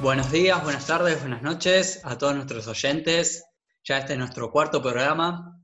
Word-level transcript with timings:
Buenos 0.00 0.30
días, 0.30 0.62
buenas 0.62 0.86
tardes, 0.86 1.18
buenas 1.20 1.42
noches 1.42 2.00
a 2.04 2.16
todos 2.16 2.32
nuestros 2.32 2.68
oyentes. 2.68 3.44
Ya 3.82 3.98
este 3.98 4.12
es 4.12 4.18
nuestro 4.18 4.52
cuarto 4.52 4.80
programa. 4.80 5.60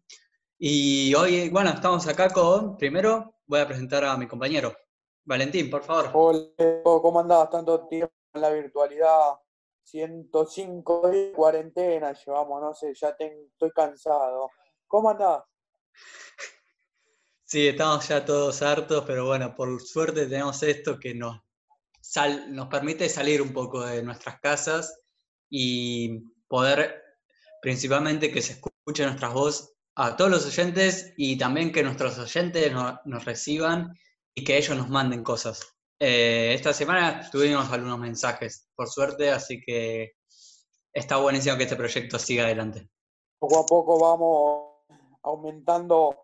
Y 0.59 1.15
hoy, 1.15 1.51
bueno, 1.51 1.71
estamos 1.71 2.09
acá 2.09 2.31
con, 2.31 2.77
primero 2.77 3.37
voy 3.47 3.61
a 3.61 3.69
presentar 3.69 4.05
a 4.05 4.17
mi 4.17 4.27
compañero. 4.27 4.75
Valentín, 5.25 5.71
por 5.71 5.85
favor. 5.85 6.11
Hola, 6.15 6.49
¿cómo 6.83 7.21
andás? 7.21 7.49
Tanto 7.49 7.87
tiempo 7.87 8.13
en 8.33 8.41
la 8.41 8.51
virtualidad. 8.51 9.35
105 9.85 11.09
de 11.11 11.33
cuarentena 11.33 12.13
llevamos, 12.13 12.61
no 12.61 12.75
sé, 12.75 12.93
ya 12.93 13.11
estoy 13.17 13.71
cansado. 13.71 14.51
¿Cómo 14.89 15.11
andás? 15.11 15.45
Sí, 17.45 17.69
estamos 17.69 18.09
ya 18.09 18.25
todos 18.25 18.63
hartos, 18.63 19.05
pero 19.07 19.27
bueno, 19.27 19.55
por 19.55 19.81
suerte 19.81 20.27
tenemos 20.27 20.61
esto 20.65 20.99
que 20.99 21.15
nos 21.15 21.44
nos 22.49 22.69
permite 22.69 23.09
salir 23.09 23.41
un 23.43 23.53
poco 23.53 23.85
de 23.85 24.03
nuestras 24.03 24.41
casas 24.41 25.01
y 25.49 26.21
poder 26.49 27.03
principalmente 27.61 28.31
que 28.31 28.43
se 28.43 28.55
escuche 28.55 29.05
nuestra 29.05 29.29
voz 29.29 29.75
a 29.97 30.17
todos 30.17 30.31
los 30.31 30.47
oyentes 30.47 31.15
y 31.17 31.39
también 31.39 31.73
que 31.73 31.83
nuestros 31.83 32.19
oyentes 32.19 32.73
nos 32.73 33.25
reciban 33.25 33.95
y 34.35 34.45
que 34.45 34.59
ellos 34.59 34.77
nos 34.77 34.89
manden 34.89 35.23
cosas. 35.23 35.75
Eh, 35.99 36.53
esta 36.55 36.73
semana 36.73 37.29
tuvimos 37.31 37.71
algunos 37.71 37.99
mensajes, 37.99 38.69
por 38.75 38.89
suerte, 38.89 39.31
así 39.31 39.61
que 39.65 40.17
está 40.93 41.17
buenísimo 41.17 41.57
que 41.57 41.63
este 41.63 41.77
proyecto 41.77 42.19
siga 42.19 42.45
adelante. 42.45 42.91
Poco 43.39 43.61
a 43.61 43.67
poco 43.67 43.99
vamos 43.99 45.09
aumentando 45.23 46.19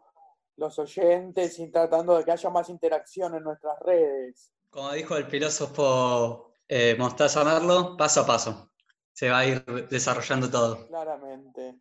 los 0.56 0.78
oyentes 0.78 1.58
y 1.58 1.70
tratando 1.70 2.18
de 2.18 2.24
que 2.24 2.32
haya 2.32 2.50
más 2.50 2.68
interacción 2.68 3.34
en 3.34 3.44
nuestras 3.44 3.78
redes. 3.80 4.52
Como 4.70 4.92
dijo 4.92 5.16
el 5.16 5.26
filósofo 5.26 6.54
eh, 6.68 6.94
Mostaza 6.96 7.42
Merlo, 7.42 7.96
paso 7.96 8.20
a 8.20 8.26
paso. 8.26 8.70
Se 9.12 9.28
va 9.28 9.40
a 9.40 9.46
ir 9.46 9.64
desarrollando 9.88 10.48
todo. 10.48 10.86
Claramente. 10.86 11.80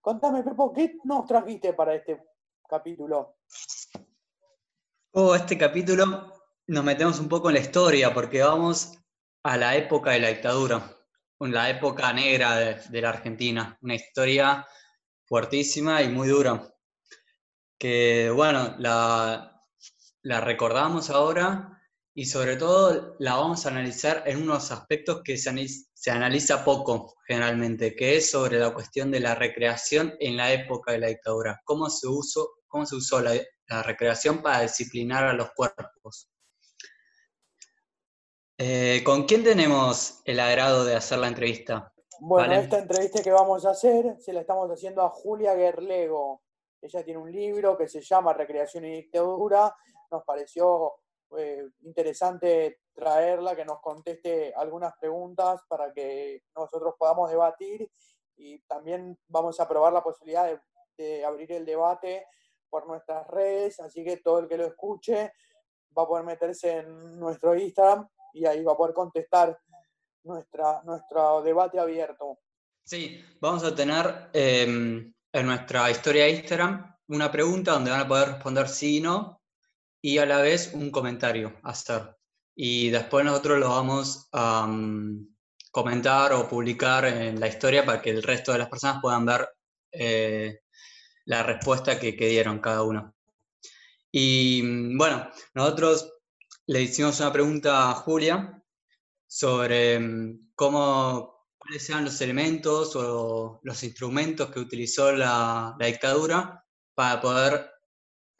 Contame, 0.00 0.44
Pepo, 0.44 0.72
¿qué 0.72 0.96
nos 1.02 1.26
trajiste 1.26 1.72
para 1.72 1.96
este 1.96 2.22
capítulo? 2.68 3.38
Oh, 5.10 5.34
este 5.34 5.58
capítulo 5.58 6.32
nos 6.68 6.84
metemos 6.84 7.18
un 7.18 7.28
poco 7.28 7.48
en 7.48 7.54
la 7.54 7.60
historia 7.60 8.14
porque 8.14 8.40
vamos 8.40 8.96
a 9.42 9.56
la 9.56 9.74
época 9.74 10.12
de 10.12 10.20
la 10.20 10.28
dictadura, 10.28 10.96
la 11.40 11.70
época 11.70 12.12
negra 12.12 12.54
de, 12.56 13.00
la 13.00 13.08
Argentina, 13.08 13.76
una 13.82 13.96
historia 13.96 14.64
fuertísima 15.24 16.02
y 16.02 16.08
muy 16.08 16.28
dura, 16.28 16.72
que 17.76 18.30
bueno, 18.30 18.76
la, 18.78 19.64
la 20.22 20.40
recordamos 20.40 21.10
ahora 21.10 21.77
y 22.18 22.24
sobre 22.24 22.56
todo 22.56 23.14
la 23.20 23.36
vamos 23.36 23.64
a 23.64 23.68
analizar 23.68 24.24
en 24.26 24.42
unos 24.42 24.72
aspectos 24.72 25.22
que 25.22 25.36
se, 25.36 26.10
analiza 26.10 26.64
poco 26.64 27.14
generalmente, 27.24 27.94
que 27.94 28.16
es 28.16 28.32
sobre 28.32 28.58
la 28.58 28.74
cuestión 28.74 29.12
de 29.12 29.20
la 29.20 29.36
recreación 29.36 30.16
en 30.18 30.36
la 30.36 30.52
época 30.52 30.90
de 30.90 30.98
la 30.98 31.06
dictadura. 31.06 31.62
¿Cómo 31.64 31.88
se, 31.88 32.08
usó, 32.08 32.56
cómo 32.66 32.84
se 32.86 32.96
usó 32.96 33.20
la, 33.20 33.34
recreación 33.84 34.42
para 34.42 34.62
disciplinar 34.62 35.26
a 35.26 35.32
los 35.32 35.52
cuerpos? 35.52 36.28
Eh, 38.58 39.00
¿Con 39.04 39.24
quién 39.24 39.44
tenemos 39.44 40.20
el 40.24 40.40
agrado 40.40 40.84
de 40.84 40.96
hacer 40.96 41.20
la 41.20 41.28
entrevista? 41.28 41.92
Bueno, 42.18 42.52
esta 42.54 42.80
entrevista 42.80 43.22
que 43.22 43.30
vamos 43.30 43.64
a 43.64 43.70
hacer 43.70 44.16
se 44.18 44.32
la 44.32 44.40
estamos 44.40 44.68
haciendo 44.72 45.02
a 45.02 45.10
Julia 45.10 45.54
Gerlego. 45.54 46.42
Ella 46.82 47.04
tiene 47.04 47.20
un 47.20 47.30
libro 47.30 47.78
que 47.78 47.86
se 47.86 48.00
llama 48.00 48.32
Recreación 48.32 48.86
y 48.86 48.96
Dictadura. 48.96 49.72
Nos 50.10 50.24
pareció 50.24 50.94
interesante 51.82 52.80
traerla, 52.92 53.54
que 53.54 53.64
nos 53.64 53.80
conteste 53.80 54.52
algunas 54.54 54.94
preguntas 54.98 55.60
para 55.68 55.92
que 55.92 56.42
nosotros 56.56 56.94
podamos 56.98 57.30
debatir 57.30 57.90
y 58.36 58.58
también 58.60 59.18
vamos 59.28 59.58
a 59.60 59.68
probar 59.68 59.92
la 59.92 60.02
posibilidad 60.02 60.60
de, 60.96 61.24
abrir 61.24 61.52
el 61.52 61.64
debate 61.64 62.26
por 62.68 62.86
nuestras 62.86 63.26
redes, 63.28 63.78
así 63.80 64.04
que 64.04 64.16
todo 64.16 64.40
el 64.40 64.48
que 64.48 64.56
lo 64.56 64.66
escuche 64.66 65.32
va 65.96 66.02
a 66.02 66.06
poder 66.08 66.24
meterse 66.24 66.78
en 66.78 67.18
nuestro 67.18 67.54
Instagram 67.54 68.08
y 68.32 68.46
ahí 68.46 68.64
va 68.64 68.72
a 68.72 68.76
poder 68.76 68.94
contestar 68.94 69.56
nuestra, 70.24 70.82
nuestro 70.84 71.40
debate 71.42 71.78
abierto. 71.78 72.40
Sí, 72.84 73.22
vamos 73.40 73.62
a 73.64 73.74
tener 73.74 74.30
em, 74.32 75.12
en 75.32 75.46
nuestra 75.46 75.90
historia 75.90 76.24
de 76.24 76.30
Instagram 76.30 76.96
una 77.08 77.30
pregunta 77.30 77.72
donde 77.72 77.90
van 77.90 78.00
a 78.00 78.08
poder 78.08 78.28
responder 78.28 78.68
sí 78.68 78.98
y 78.98 79.00
no, 79.00 79.37
y 80.00 80.18
a 80.18 80.26
la 80.26 80.40
vez 80.40 80.70
un 80.74 80.90
comentario 80.90 81.58
hacer. 81.62 82.16
Y 82.54 82.90
después 82.90 83.24
nosotros 83.24 83.58
lo 83.58 83.68
vamos 83.70 84.28
a 84.32 84.68
comentar 85.70 86.32
o 86.32 86.48
publicar 86.48 87.04
en 87.04 87.38
la 87.38 87.48
historia 87.48 87.84
para 87.84 88.00
que 88.02 88.10
el 88.10 88.22
resto 88.22 88.52
de 88.52 88.58
las 88.58 88.68
personas 88.68 88.98
puedan 89.00 89.24
ver 89.26 89.48
eh, 89.92 90.60
la 91.26 91.42
respuesta 91.42 91.98
que, 91.98 92.16
que, 92.16 92.28
dieron 92.28 92.58
cada 92.58 92.82
uno. 92.82 93.14
Y 94.10 94.96
bueno, 94.96 95.30
nosotros 95.54 96.12
le 96.66 96.82
hicimos 96.82 97.20
una 97.20 97.32
pregunta 97.32 97.90
a 97.90 97.94
Julia 97.94 98.62
sobre 99.26 99.98
mm, 100.00 100.52
cómo, 100.54 101.46
cuáles 101.58 101.88
eran 101.90 102.04
los 102.04 102.20
elementos 102.20 102.96
o 102.96 103.60
los 103.62 103.82
instrumentos 103.84 104.50
que 104.50 104.60
utilizó 104.60 105.12
la, 105.12 105.76
la 105.78 105.86
dictadura 105.86 106.64
para 106.94 107.20
poder 107.20 107.70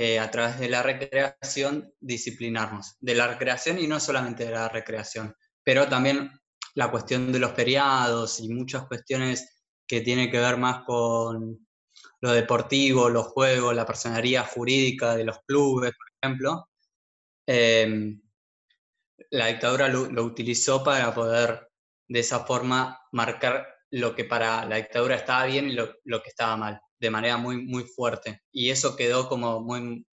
eh, 0.00 0.20
a 0.20 0.30
través 0.30 0.60
de 0.60 0.68
la 0.68 0.80
recreación 0.80 1.92
disciplinarnos, 1.98 2.96
de 3.00 3.16
la 3.16 3.26
recreación 3.26 3.80
y 3.80 3.88
no 3.88 3.98
solamente 3.98 4.44
de 4.44 4.52
la 4.52 4.68
recreación, 4.68 5.34
pero 5.64 5.88
también 5.88 6.30
la 6.74 6.88
cuestión 6.88 7.32
de 7.32 7.40
los 7.40 7.52
feriados 7.52 8.38
y 8.38 8.48
muchas 8.48 8.86
cuestiones 8.86 9.64
que 9.88 10.00
tienen 10.02 10.30
que 10.30 10.38
ver 10.38 10.56
más 10.56 10.84
con 10.84 11.66
lo 12.20 12.32
deportivo, 12.32 13.08
los 13.08 13.26
juegos, 13.26 13.74
la 13.74 13.86
personería 13.86 14.44
jurídica 14.44 15.16
de 15.16 15.24
los 15.24 15.40
clubes, 15.44 15.90
por 15.90 16.06
ejemplo. 16.22 16.68
Em, 17.46 18.20
la 19.30 19.46
dictadura 19.46 19.88
lo, 19.88 20.22
utilizó 20.22 20.84
para 20.84 21.12
poder 21.12 21.68
de 22.06 22.20
esa 22.20 22.44
forma 22.46 23.00
marcar 23.12 23.66
lo 23.90 24.14
que 24.14 24.24
para 24.24 24.64
la 24.64 24.76
dictadura 24.76 25.16
estaba 25.16 25.46
bien 25.46 25.68
y 25.70 25.72
lo 25.74 26.22
que 26.22 26.28
estaba 26.28 26.56
mal 26.56 26.80
de 27.00 27.10
manera 27.10 27.36
muy, 27.36 27.64
muy 27.64 27.84
fuerte. 27.84 28.42
Y 28.52 28.70
eso 28.70 28.96
quedó 28.96 29.28
como 29.28 29.60
muy, 29.60 30.06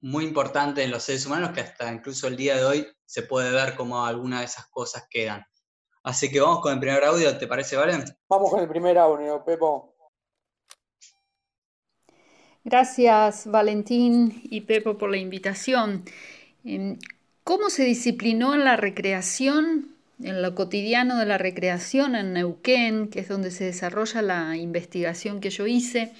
muy 0.00 0.24
importante 0.24 0.82
en 0.82 0.90
los 0.90 1.02
seres 1.02 1.26
humanos 1.26 1.50
que 1.50 1.60
hasta 1.60 1.92
incluso 1.92 2.28
el 2.28 2.36
día 2.36 2.56
de 2.56 2.64
hoy 2.64 2.86
se 3.04 3.22
puede 3.22 3.50
ver 3.50 3.76
como 3.76 4.04
algunas 4.04 4.40
de 4.40 4.46
esas 4.46 4.66
cosas 4.68 5.06
quedan. 5.10 5.44
Así 6.02 6.30
que 6.30 6.40
vamos 6.40 6.60
con 6.60 6.72
el 6.72 6.78
primer 6.78 7.02
audio, 7.04 7.36
¿te 7.36 7.46
parece, 7.46 7.76
Valen? 7.76 8.04
Vamos 8.28 8.50
con 8.50 8.60
el 8.60 8.68
primer 8.68 8.96
audio, 8.98 9.44
Pepo. 9.44 9.92
Gracias, 12.62 13.48
Valentín 13.48 14.40
y 14.44 14.60
Pepo, 14.62 14.98
por 14.98 15.10
la 15.10 15.16
invitación. 15.16 16.04
Em, 16.64 16.98
¿Cómo 17.42 17.70
se 17.70 17.84
disciplinó 17.84 18.54
en 18.54 18.64
la 18.64 18.76
recreación 18.76 19.95
en 20.22 20.42
lo 20.42 20.54
cotidiano 20.54 21.18
de 21.18 21.26
la 21.26 21.38
recreación 21.38 22.16
en 22.16 22.32
Neuquén, 22.32 23.08
que 23.08 23.20
es 23.20 23.28
donde 23.28 23.50
se 23.50 23.64
desarrolla 23.64 24.22
la 24.22 24.56
investigación 24.56 25.40
que 25.40 25.50
yo 25.50 25.66
hice. 25.66 26.12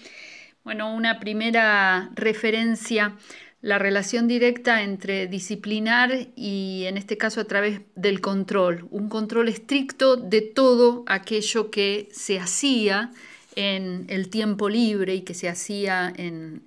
Bueno, 0.65 0.95
una 0.95 1.21
primera 1.21 2.11
referencia, 2.15 3.17
la 3.63 3.79
relación 3.79 4.29
directa 4.29 4.83
entre 4.83 5.27
disciplinar 5.27 6.29
y 6.37 6.85
en 6.87 6.97
este 6.97 7.17
caso 7.17 7.41
a 7.41 7.45
través 7.45 7.81
del 7.95 8.21
control, 8.21 8.87
un 8.91 9.09
control 9.09 9.49
estricto 9.49 10.17
de 10.17 10.43
todo 10.43 11.05
aquello 11.07 11.71
que 11.71 12.09
se 12.13 12.39
hacía 12.39 13.11
en 13.57 14.05
el 14.09 14.29
tiempo 14.29 14.69
libre 14.69 15.15
y 15.15 15.23
que 15.23 15.35
se 15.35 15.49
hacía 15.49 16.13
en, 16.17 16.63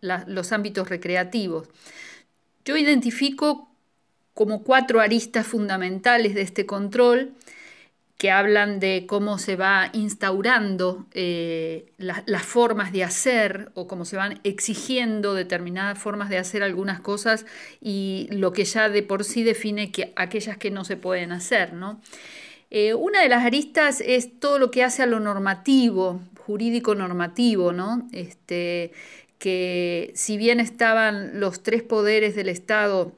los 0.00 0.52
ámbitos 0.52 0.88
recreativos. 0.88 1.68
Yo 2.64 2.76
identifico 2.76 3.69
como 4.34 4.62
cuatro 4.62 5.00
aristas 5.00 5.46
fundamentales 5.46 6.34
de 6.34 6.42
este 6.42 6.66
control 6.66 7.34
que 8.20 8.30
hablan 8.30 8.80
de 8.80 9.06
cómo 9.08 9.38
se 9.38 9.56
va 9.56 9.88
instaurando 9.94 11.06
eh, 11.12 11.86
las 11.96 12.42
formas 12.42 12.92
de 12.92 13.02
hacer 13.02 13.70
o 13.72 13.88
cómo 13.88 14.04
se 14.04 14.18
van 14.18 14.40
exigiendo 14.44 15.32
determinadas 15.32 15.98
formas 15.98 16.28
de 16.28 16.36
hacer 16.36 16.62
algunas 16.62 17.00
cosas 17.00 17.46
y 17.80 18.28
lo 18.30 18.52
que 18.52 18.66
ya 18.66 18.90
de 18.90 19.02
por 19.02 19.24
sí 19.24 19.42
define 19.42 19.90
que 19.90 20.12
aquellas 20.16 20.58
que 20.58 20.70
no 20.70 20.84
se 20.84 20.98
pueden 20.98 21.32
hacer. 21.32 21.72
¿no? 21.72 22.02
Eh, 22.70 22.92
una 22.92 23.22
de 23.22 23.30
las 23.30 23.42
aristas 23.42 24.02
es 24.04 24.38
todo 24.38 24.58
lo 24.58 24.70
que 24.70 24.84
hace 24.84 25.02
a 25.02 25.06
lo 25.06 25.18
normativo, 25.18 26.20
jurídico 26.40 26.94
normativo, 26.94 27.72
¿no? 27.72 28.06
este, 28.12 28.92
que 29.38 30.12
si 30.14 30.36
bien 30.36 30.60
estaban 30.60 31.40
los 31.40 31.62
tres 31.62 31.82
poderes 31.82 32.36
del 32.36 32.50
Estado 32.50 33.16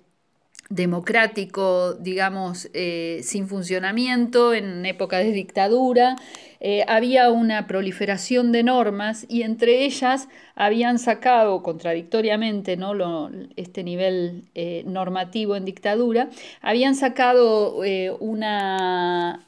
democrático, 0.74 1.92
digamos, 1.94 2.70
eh, 2.72 3.20
sin 3.22 3.46
funcionamiento, 3.46 4.54
en 4.54 4.86
época 4.86 5.18
de 5.18 5.30
dictadura, 5.32 6.16
eh, 6.60 6.84
había 6.88 7.30
una 7.30 7.66
proliferación 7.66 8.52
de 8.52 8.62
normas 8.62 9.26
y 9.28 9.42
entre 9.42 9.84
ellas 9.84 10.28
habían 10.54 10.98
sacado, 10.98 11.62
contradictoriamente, 11.62 12.78
¿no? 12.78 13.30
este 13.56 13.84
nivel 13.84 14.44
eh, 14.54 14.82
normativo 14.86 15.56
en 15.56 15.66
dictadura, 15.66 16.30
habían 16.62 16.94
sacado 16.94 17.76
una, 18.20 19.46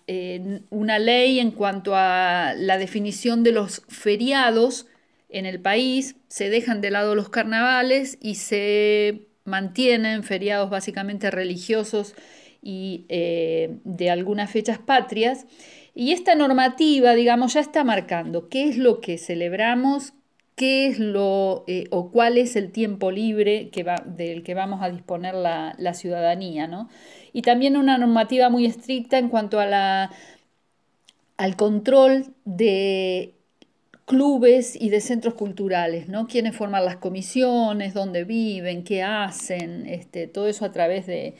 una 0.70 0.98
ley 0.98 1.40
en 1.40 1.52
cuanto 1.52 1.94
a 1.94 2.52
la 2.56 2.76
definición 2.76 3.42
de 3.44 3.52
los 3.52 3.82
feriados 3.88 4.86
en 5.30 5.46
el 5.46 5.60
país, 5.60 6.16
se 6.28 6.50
dejan 6.50 6.80
de 6.80 6.90
lado 6.90 7.14
los 7.14 7.28
carnavales 7.28 8.18
y 8.20 8.36
se 8.36 9.33
mantienen 9.44 10.22
feriados 10.24 10.70
básicamente 10.70 11.30
religiosos 11.30 12.14
y 12.62 13.04
eh, 13.08 13.78
de 13.84 14.10
algunas 14.10 14.50
fechas 14.50 14.78
patrias. 14.78 15.46
Y 15.94 16.12
esta 16.12 16.34
normativa, 16.34 17.14
digamos, 17.14 17.54
ya 17.54 17.60
está 17.60 17.84
marcando 17.84 18.48
qué 18.48 18.68
es 18.68 18.78
lo 18.78 19.00
que 19.00 19.18
celebramos, 19.18 20.14
qué 20.56 20.86
es 20.86 20.98
lo 20.98 21.64
eh, 21.66 21.86
o 21.90 22.10
cuál 22.10 22.38
es 22.38 22.56
el 22.56 22.72
tiempo 22.72 23.10
libre 23.10 23.70
que 23.70 23.82
va, 23.82 24.02
del 24.06 24.42
que 24.42 24.54
vamos 24.54 24.82
a 24.82 24.90
disponer 24.90 25.34
la, 25.34 25.74
la 25.78 25.94
ciudadanía, 25.94 26.66
¿no? 26.66 26.88
Y 27.32 27.42
también 27.42 27.76
una 27.76 27.98
normativa 27.98 28.48
muy 28.48 28.66
estricta 28.66 29.18
en 29.18 29.28
cuanto 29.28 29.60
a 29.60 29.66
la, 29.66 30.10
al 31.36 31.56
control 31.56 32.26
de 32.44 33.33
clubes 34.06 34.76
y 34.80 34.90
de 34.90 35.00
centros 35.00 35.34
culturales, 35.34 36.08
¿no? 36.08 36.26
Quiénes 36.26 36.56
forman 36.56 36.84
las 36.84 36.96
comisiones, 36.96 37.94
dónde 37.94 38.24
viven, 38.24 38.84
qué 38.84 39.02
hacen, 39.02 39.86
este, 39.86 40.26
todo 40.26 40.46
eso 40.46 40.64
a 40.64 40.72
través 40.72 41.06
de, 41.06 41.36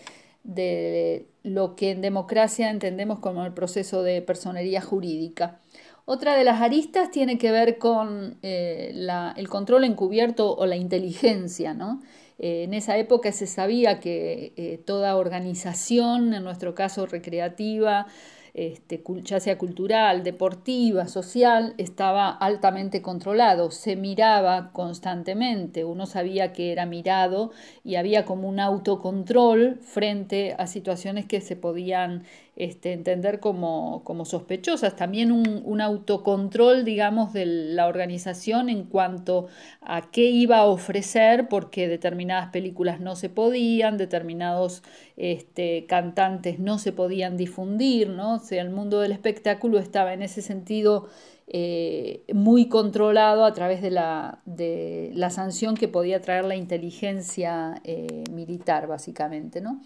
lo 1.43 1.76
que 1.76 1.90
en 1.90 2.00
democracia 2.00 2.70
entendemos 2.70 3.19
como 3.19 3.44
el 3.44 3.52
proceso 3.52 4.02
de 4.02 4.22
personería 4.22 4.81
jurídica. 4.81 5.61
Otra 6.06 6.37
de 6.37 6.44
las 6.44 6.61
aristas 6.61 7.11
tiene 7.11 7.38
que 7.38 7.50
ver 7.50 7.78
con 7.78 8.38
eh, 8.43 8.94
el 9.37 9.49
control 9.49 9.84
encubierto 9.84 10.55
o 10.55 10.67
la 10.67 10.76
inteligencia, 10.76 11.75
¿no? 11.75 12.00
Eh, 12.38 12.64
en 12.64 12.75
esa 12.75 12.96
época 12.99 13.32
se 13.32 13.46
sabía 13.46 14.00
que 14.00 14.52
eh, 14.56 14.78
toda 14.84 15.17
organización, 15.17 16.34
en 16.34 16.44
nuestro 16.44 16.75
caso 16.75 17.06
recreativa, 17.06 18.06
este, 18.55 19.03
ya 19.25 19.41
sea 19.41 19.59
cultural, 19.59 20.23
deportiva, 20.23 21.09
social, 21.09 21.75
estaba 21.77 22.31
altamente 22.31 23.03
controlado, 23.03 23.73
se 23.73 23.97
miraba 23.97 24.71
constantemente, 24.73 25.85
uno 25.85 26.06
sabía 26.06 26.53
que 26.53 26.71
era 26.71 26.87
mirado 26.87 27.51
y 27.83 27.97
había 27.97 28.25
como 28.25 28.49
un 28.49 28.61
autocontrol 28.61 29.81
frente 29.83 30.55
a 30.56 30.69
situaciones 30.69 31.27
que 31.27 31.41
se 31.41 31.56
podían 31.56 32.23
este, 32.56 32.93
entender 32.93 33.41
como, 33.41 34.05
sospechosas. 34.25 34.95
También 34.95 35.33
un, 35.33 35.81
autocontrol, 35.81 36.85
digamos, 36.85 37.33
de 37.33 37.47
la 37.47 37.89
organización 37.89 38.69
en 38.69 38.85
cuanto 38.85 39.49
a 39.81 40.11
qué 40.12 40.27
iba 40.27 40.59
a 40.59 40.67
ofrecer, 40.67 41.49
porque 41.49 41.89
determinadas 41.89 42.51
películas 42.51 43.01
no 43.01 43.17
se 43.17 43.29
podían, 43.29 43.97
determinados 43.97 44.85
este, 45.16 45.87
cantantes 45.87 46.58
no 46.58 46.78
se 46.78 46.93
podían 46.93 47.37
difundir, 47.37 48.08
¿no? 48.08 48.40
El 48.50 48.70
mundo 48.70 49.00
del 49.00 49.12
espectáculo 49.12 49.78
estaba 49.78 50.12
en 50.12 50.22
ese 50.22 50.43
sentido 50.43 51.08
eh, 51.46 52.25
muy 52.32 52.69
controlado 52.69 53.44
a 53.44 53.52
través 53.52 53.82
de 53.82 53.90
la, 53.90 54.40
de 54.46 55.11
la, 55.14 55.31
sanción 55.31 55.76
que 55.76 55.88
podía 55.88 56.20
traer 56.20 56.46
la 56.46 56.56
inteligencia 56.56 57.81
eh, 57.84 58.25
militar, 58.32 58.87
básicamente, 58.87 59.61
¿no? 59.61 59.81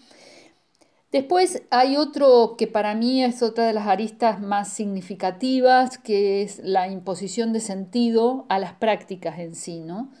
Después 1.11 1.63
hay 1.71 1.97
otro 1.97 2.55
que 2.55 2.67
para 2.67 2.93
mí 2.93 3.23
es 3.23 3.41
otra 3.41 3.65
de 3.65 3.73
las 3.73 3.87
aristas 3.87 4.39
más 4.39 4.69
significativas, 4.69 5.97
que 5.97 6.43
es 6.43 6.59
la 6.63 6.87
imposición 6.87 7.51
de 7.51 7.59
sentido 7.59 8.45
a 8.47 8.59
las 8.59 8.73
prácticas 8.73 9.39
en 9.39 9.55
sí, 9.55 9.79
¿no? 9.79 10.11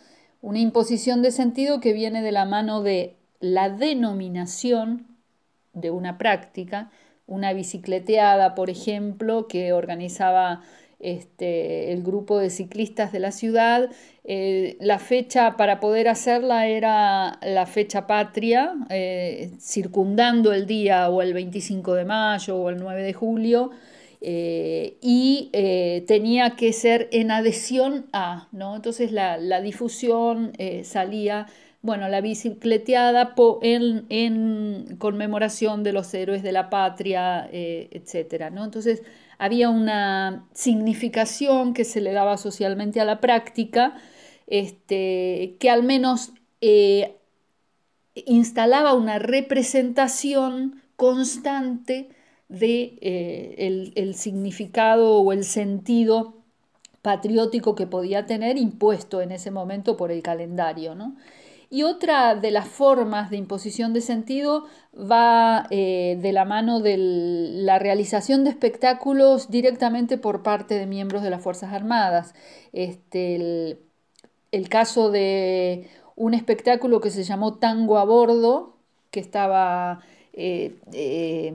Una 0.41 0.59
imposición 0.59 1.21
de 1.21 1.31
sentido 1.31 1.79
que 1.79 1.93
viene 1.93 2.21
de 2.21 2.31
la 2.31 2.45
mano 2.45 2.81
de 2.81 3.18
la 3.39 3.69
denominación 3.69 5.07
de 5.73 5.91
una 5.91 6.17
práctica, 6.17 6.91
una 7.27 7.53
bicicleteada, 7.53 8.55
por 8.55 8.69
ejemplo, 8.69 9.47
que 9.47 9.71
organizaba 9.73 10.61
este, 10.99 11.93
el 11.93 12.03
grupo 12.03 12.39
de 12.39 12.49
ciclistas 12.49 13.11
de 13.11 13.19
la 13.19 13.31
ciudad. 13.31 13.89
Eh, 14.25 14.75
la 14.81 14.99
fecha 14.99 15.55
para 15.55 15.79
poder 15.79 16.09
hacerla 16.09 16.67
era 16.67 17.39
la 17.41 17.65
fecha 17.65 18.05
patria, 18.05 18.73
eh, 18.89 19.51
circundando 19.59 20.51
el 20.51 20.65
día 20.65 21.09
o 21.09 21.21
el 21.21 21.33
25 21.33 21.93
de 21.93 22.05
mayo 22.05 22.57
o 22.57 22.69
el 22.69 22.77
9 22.77 23.01
de 23.01 23.13
julio. 23.13 23.71
Eh, 24.21 24.97
y 25.01 25.49
tenía 26.05 26.57
que 26.57 26.73
ser 26.73 27.07
en 27.13 27.31
adhesión 27.31 28.07
a, 28.11 28.49
¿no? 28.51 28.75
Entonces 28.75 29.13
la, 29.13 29.37
la 29.37 29.61
difusión 29.61 30.51
salía, 30.83 31.47
bueno, 31.81 32.09
la 32.09 32.21
bicicleteada 32.21 33.33
en, 33.61 34.05
en, 34.09 34.97
conmemoración 34.97 35.83
de 35.83 35.93
los 35.93 36.13
héroes 36.13 36.43
de 36.43 36.51
la 36.51 36.69
patria, 36.69 37.49
etcétera, 37.51 38.49
¿no? 38.49 38.65
Entonces 38.65 39.01
había 39.39 39.69
una 39.69 40.45
significación 40.53 41.73
que 41.73 41.85
se 41.85 42.01
le 42.01 42.11
daba 42.11 42.37
socialmente 42.37 42.99
a 42.99 43.05
la 43.05 43.21
práctica, 43.21 43.95
este, 44.47 45.55
que 45.59 45.69
al 45.69 45.83
menos 45.83 46.33
eh, 46.59 47.15
instalaba 48.25 48.93
una 48.93 49.17
representación 49.17 50.81
constante 50.97 52.09
de 52.49 52.97
eh, 53.01 53.91
el, 53.95 54.15
significado 54.15 55.19
o 55.19 55.31
el 55.31 55.45
sentido 55.45 56.33
patriótico 57.01 57.75
que 57.75 57.87
podía 57.87 58.25
tener 58.25 58.57
impuesto 58.57 59.21
en 59.21 59.31
ese 59.31 59.51
momento 59.51 59.95
por 59.95 60.11
el 60.11 60.21
calendario. 60.21 60.95
¿no? 60.95 61.15
Y 61.71 61.83
otra 61.83 62.33
de 62.35 62.49
las 62.49 62.67
formas 62.67 63.29
de 63.29 63.37
imposición 63.37 63.93
de 63.93 64.01
sentido 64.01 64.65
va 64.95 65.67
eh, 65.69 66.17
de 66.19 66.33
la 66.33 66.43
mano 66.43 66.79
de 66.79 66.95
la 66.97 67.77
realización 67.77 68.43
de 68.43 68.49
espectáculos 68.49 69.51
directamente 69.51 70.17
por 70.17 70.41
parte 70.41 70.75
de 70.75 70.87
miembros 70.87 71.21
de 71.21 71.29
las 71.29 71.43
Fuerzas 71.43 71.71
Armadas. 71.71 72.33
Este, 72.73 73.77
el, 74.51 74.69
caso 74.69 75.11
de 75.11 75.87
un 76.15 76.33
espectáculo 76.33 77.01
que 77.01 77.11
se 77.11 77.23
llamó 77.23 77.59
Tango 77.59 77.99
a 77.99 78.03
Bordo, 78.03 78.75
que 79.11 79.19
estaba 79.19 80.01
eh, 80.33 80.75
eh, 80.91 81.53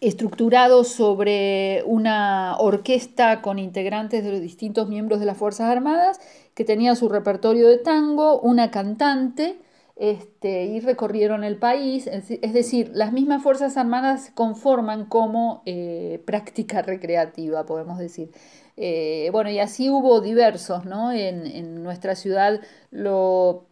estructurado 0.00 0.84
sobre 0.84 1.82
una 1.84 2.56
orquesta 2.58 3.42
con 3.42 3.58
integrantes 3.58 4.24
de 4.24 4.30
los 4.30 4.40
distintos 4.40 4.88
miembros 4.88 5.20
de 5.20 5.26
las 5.26 5.36
Fuerzas 5.36 5.70
Armadas 5.70 6.20
que 6.54 6.64
tenía 6.64 6.94
su 6.96 7.08
repertorio 7.08 7.68
de 7.68 7.78
tango, 7.78 8.40
una 8.40 8.70
cantante, 8.70 9.58
este, 9.96 10.64
y 10.64 10.80
recorrieron 10.80 11.44
el 11.44 11.56
país. 11.56 12.06
Es 12.08 12.52
decir, 12.52 12.90
las 12.94 13.12
mismas 13.12 13.42
Fuerzas 13.42 13.76
Armadas 13.76 14.30
conforman 14.34 15.06
como 15.06 15.62
eh, 15.66 16.22
práctica 16.26 16.82
recreativa, 16.82 17.64
podemos 17.66 17.98
decir. 17.98 18.30
Eh, 18.76 19.28
bueno, 19.32 19.50
y 19.50 19.60
así 19.60 19.90
hubo 19.90 20.20
diversos, 20.20 20.84
¿no? 20.84 21.12
En, 21.12 21.46
en 21.46 21.82
nuestra 21.82 22.16
ciudad 22.16 22.60
lo 22.90 23.66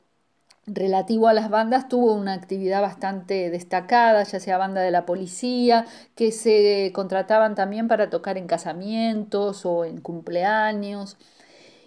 relativo 0.66 1.26
a 1.28 1.32
las 1.32 1.50
bandas 1.50 1.88
tuvo 1.88 2.14
una 2.14 2.34
actividad 2.34 2.80
bastante 2.82 3.50
destacada, 3.50 4.22
ya 4.22 4.38
sea 4.38 4.58
banda 4.58 4.80
de 4.80 4.92
la 4.92 5.06
policía, 5.06 5.86
que 6.14 6.30
se 6.30 6.92
contrataban 6.94 7.54
también 7.56 7.88
para 7.88 8.10
tocar 8.10 8.38
en 8.38 8.46
casamientos 8.46 9.66
o 9.66 9.84
en 9.84 10.00
cumpleaños. 10.00 11.16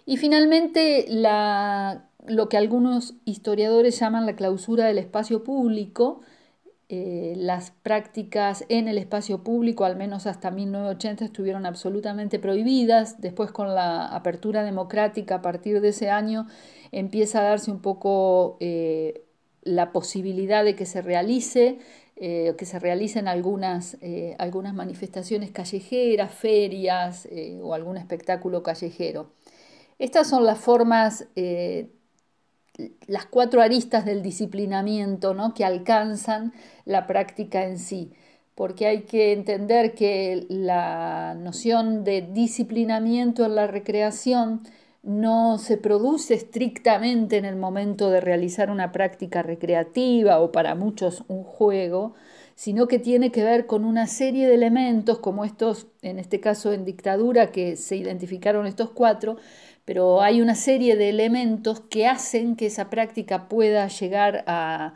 Y 0.05 0.17
finalmente, 0.17 1.05
lo 2.27 2.49
que 2.49 2.57
algunos 2.57 3.15
historiadores 3.25 3.99
llaman 3.99 4.25
la 4.25 4.35
clausura 4.35 4.85
del 4.85 4.99
espacio 4.99 5.43
público, 5.43 6.21
eh, 6.87 7.33
las 7.37 7.71
prácticas 7.71 8.63
en 8.69 8.87
el 8.87 8.99
espacio 8.99 9.43
público, 9.43 9.85
al 9.85 9.95
menos 9.95 10.27
hasta 10.27 10.51
1980, 10.51 11.25
estuvieron 11.25 11.65
absolutamente 11.65 12.37
prohibidas. 12.37 13.19
Después, 13.19 13.51
con 13.51 13.73
la 13.73 14.07
apertura 14.07 14.63
democrática 14.63 15.35
a 15.35 15.41
partir 15.41 15.81
de 15.81 15.89
ese 15.89 16.11
año, 16.11 16.47
empieza 16.91 17.39
a 17.39 17.43
darse 17.43 17.71
un 17.71 17.81
poco 17.81 18.57
eh, 18.59 19.23
la 19.63 19.91
posibilidad 19.91 20.63
de 20.63 20.75
que 20.75 20.85
se 20.85 21.01
realice, 21.01 21.79
eh, 22.17 22.53
que 22.57 22.65
se 22.65 22.77
realicen 22.79 23.27
algunas, 23.27 23.97
algunas 24.37 24.73
manifestaciones 24.75 25.51
callejeras, 25.51 26.31
ferias 26.33 27.27
o 27.61 27.73
algún 27.73 27.97
espectáculo 27.97 28.61
callejero. 28.63 29.31
Estas 29.97 30.27
son 30.27 30.45
las 30.45 30.59
formas, 30.59 31.27
eh, 31.35 31.89
las 33.07 33.25
cuatro 33.25 33.61
aristas 33.61 34.05
del 34.05 34.21
disciplinamiento 34.21 35.33
¿no? 35.33 35.53
que 35.53 35.63
alcanzan 35.63 36.53
la 36.83 37.07
práctica 37.07 37.65
en 37.65 37.79
sí, 37.79 38.11
porque 38.55 38.87
hay 38.87 39.01
que 39.03 39.31
entender 39.31 39.93
que 39.93 40.45
la 40.49 41.35
noción 41.35 42.03
de 42.03 42.21
disciplinamiento 42.21 43.45
en 43.45 43.55
la 43.55 43.67
recreación 43.67 44.61
no 45.05 45.59
se 45.59 45.77
produce 45.77 46.33
estrictamente 46.33 47.37
en 47.37 47.45
el 47.45 47.55
momento 47.55 48.09
de 48.09 48.21
realizar 48.21 48.71
una 48.71 48.91
práctica 48.91 49.43
recreativa 49.43 50.39
o 50.41 50.51
para 50.51 50.73
muchos 50.73 51.23
un 51.27 51.43
juego, 51.43 52.15
sino 52.55 52.87
que 52.87 52.97
tiene 52.97 53.31
que 53.31 53.43
ver 53.43 53.67
con 53.67 53.85
una 53.85 54.07
serie 54.07 54.47
de 54.47 54.55
elementos 54.55 55.19
como 55.19 55.45
estos, 55.45 55.87
en 56.01 56.17
este 56.17 56.39
caso 56.39 56.73
en 56.73 56.85
dictadura, 56.85 57.51
que 57.51 57.75
se 57.75 57.97
identificaron 57.97 58.65
estos 58.65 58.89
cuatro, 58.89 59.37
pero 59.85 60.21
hay 60.21 60.41
una 60.41 60.55
serie 60.55 60.95
de 60.95 61.09
elementos 61.09 61.81
que 61.81 62.07
hacen 62.07 62.55
que 62.55 62.67
esa 62.67 62.89
práctica 62.89 63.47
pueda 63.49 63.87
llegar 63.87 64.43
a, 64.47 64.93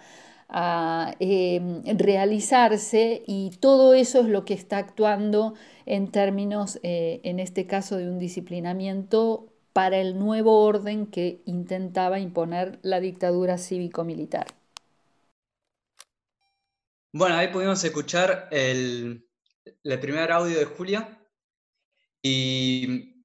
em, 1.19 1.83
realizarse 1.97 3.23
y 3.27 3.51
todo 3.59 3.93
eso 3.93 4.21
es 4.21 4.27
lo 4.27 4.45
que 4.45 4.53
está 4.55 4.77
actuando 4.79 5.53
en 5.85 6.11
términos, 6.11 6.79
eh, 6.83 7.21
en 7.23 7.39
este 7.39 7.67
caso, 7.67 7.97
de 7.97 8.09
un 8.09 8.19
disciplinamiento 8.19 9.47
para 9.73 9.97
el 9.97 10.17
nuevo 10.19 10.63
orden 10.65 11.05
que 11.07 11.41
intentaba 11.45 12.19
imponer 12.19 12.79
la 12.81 12.99
dictadura 12.99 13.57
cívico-militar. 13.57 14.47
Bueno, 17.11 17.35
ahí 17.35 17.47
pudimos 17.47 17.83
escuchar 17.83 18.47
el, 18.51 19.25
primer 19.83 20.31
audio 20.31 20.59
de 20.59 20.65
Julia 20.65 21.19
y, 22.21 23.18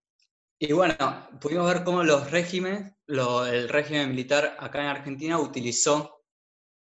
bueno, 0.73 0.95
pudimos 1.41 1.67
ver 1.67 1.85
cómo 1.85 2.03
los 2.05 2.31
regímenes, 2.31 2.95
el 3.07 3.69
régimen 3.69 4.11
militar 4.11 4.57
acá 4.59 4.81
en 4.81 4.87
Argentina 4.87 5.39
utilizó 5.39 6.23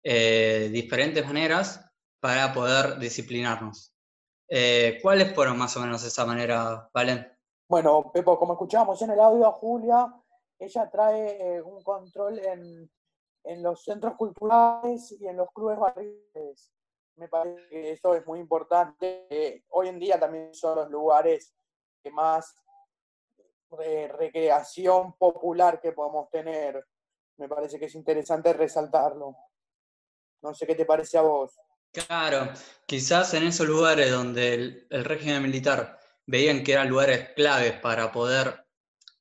eh, 0.04 0.70
diferentes 0.72 1.26
maneras 1.26 1.84
para 2.20 2.54
poder 2.54 3.00
disciplinarnos. 3.00 3.92
Eh, 4.48 5.00
¿Cuáles 5.02 5.34
fueron 5.34 5.58
más 5.58 5.76
o 5.78 5.80
menos 5.80 6.04
esa 6.04 6.26
manera, 6.26 6.88
Valen? 6.94 7.28
Bueno, 7.68 8.12
Pepo, 8.14 8.38
como 8.38 8.54
escuchábamos 8.54 9.02
en 9.02 9.12
el 9.12 9.20
audio 9.20 9.52
Julia, 9.54 10.14
ella 10.60 10.90
trae 10.92 11.56
eh, 11.56 11.62
un 11.62 11.82
control 11.82 12.40
en, 12.40 12.90
los 13.62 13.84
centros 13.84 14.16
culturales 14.16 15.16
y 15.20 15.28
en 15.28 15.38
los 15.38 15.52
clubes 15.52 15.80
barriales. 15.80 16.72
Me 17.16 17.28
parece 17.28 17.68
que 17.70 17.92
eso 17.92 18.14
es 18.16 18.26
muy 18.28 18.40
importante. 18.40 19.64
hoy 19.70 19.88
en 19.88 20.00
día 20.00 20.20
también 20.20 20.54
son 20.54 20.76
los 20.76 20.90
lugares 20.90 21.54
que 22.04 22.12
más 22.12 22.56
eh, 23.84 24.08
recreación 24.08 25.18
popular 25.18 25.80
que 25.82 25.92
podemos 25.92 26.30
tener. 26.30 26.86
Me 27.38 27.48
parece 27.48 27.80
que 27.80 27.86
es 27.86 27.96
interesante 27.96 28.54
resaltarlo. 28.54 29.36
No 30.42 30.54
sé 30.54 30.66
qué 30.66 30.76
te 30.76 30.86
parece 30.86 31.18
a 31.18 31.22
vos. 31.22 31.54
Claro, 31.92 32.52
quizás 32.86 33.34
en 33.34 33.44
esos 33.44 33.68
lugares 33.68 34.12
donde 34.12 34.86
el 34.90 35.06
régimen 35.06 35.44
militar 35.44 35.98
veían 36.26 36.64
que 36.64 36.74
eran 36.74 36.90
lugares 36.90 37.30
claves 37.36 37.74
para 37.80 38.12
poder 38.12 38.66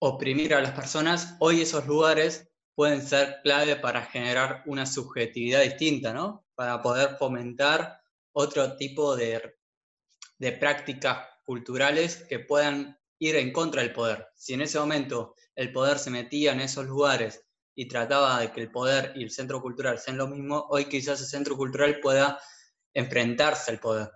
oprimir 0.00 0.54
a 0.54 0.60
las 0.60 0.72
personas, 0.72 1.36
hoy 1.40 1.62
esos 1.62 1.86
lugares 1.86 2.50
pueden 2.74 3.00
ser 3.02 3.40
clave 3.42 3.76
para 3.76 4.02
generar 4.02 4.62
una 4.66 4.86
subjetividad 4.86 5.62
distinta, 5.62 6.12
¿no? 6.12 6.44
Para 6.54 6.82
poder 6.82 7.16
fomentar 7.16 8.00
otro 8.32 8.76
tipo 8.76 9.14
de, 9.16 9.56
de 10.38 10.52
prácticas 10.52 11.28
culturales 11.44 12.24
que 12.28 12.40
puedan 12.40 12.98
ir 13.28 13.36
en 13.36 13.52
contra 13.52 13.82
del 13.82 13.92
poder. 13.92 14.28
Si 14.34 14.54
en 14.54 14.62
ese 14.62 14.78
momento 14.78 15.34
el 15.54 15.72
poder 15.72 15.98
se 15.98 16.10
metía 16.10 16.52
en 16.52 16.60
esos 16.60 16.86
lugares 16.86 17.44
y 17.74 17.88
trataba 17.88 18.40
de 18.40 18.52
que 18.52 18.60
el 18.60 18.70
poder 18.70 19.12
y 19.16 19.22
el 19.22 19.30
centro 19.30 19.60
cultural 19.60 19.98
sean 19.98 20.18
lo 20.18 20.28
mismo, 20.28 20.66
hoy 20.70 20.86
quizás 20.86 21.20
el 21.20 21.26
centro 21.26 21.56
cultural 21.56 22.00
pueda 22.00 22.40
enfrentarse 22.92 23.70
al 23.70 23.80
poder 23.80 24.10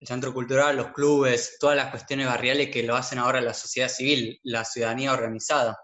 el 0.00 0.06
centro 0.06 0.32
cultural, 0.32 0.76
los 0.76 0.92
clubes, 0.92 1.56
todas 1.58 1.76
las 1.76 1.90
cuestiones 1.90 2.26
barriales 2.26 2.70
que 2.70 2.82
lo 2.82 2.96
hacen 2.96 3.18
ahora 3.18 3.40
la 3.40 3.54
sociedad 3.54 3.88
civil, 3.88 4.38
la 4.42 4.64
ciudadanía 4.64 5.12
organizada. 5.12 5.78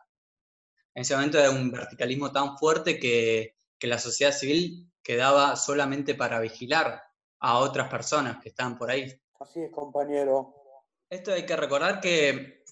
En 0.94 1.02
ese 1.02 1.14
momento 1.14 1.38
era 1.38 1.50
un 1.50 1.70
verticalismo 1.70 2.30
tan 2.30 2.58
fuerte 2.58 2.98
que, 2.98 3.56
la 3.80 3.98
sociedad 3.98 4.30
civil 4.30 4.92
quedaba 5.02 5.56
solamente 5.56 6.14
para 6.14 6.38
vigilar 6.38 7.02
a 7.40 7.58
otras 7.58 7.88
personas 7.88 8.40
que 8.40 8.50
estaban 8.50 8.78
por 8.78 8.92
ahí. 8.92 9.12
Así 9.40 9.60
es, 9.60 9.72
compañero. 9.72 10.61
Esto 11.12 11.34
hay 11.34 11.44
que 11.44 11.56
recordar 11.56 12.00
que 12.00 12.64